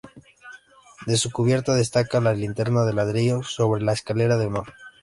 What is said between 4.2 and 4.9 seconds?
de honor.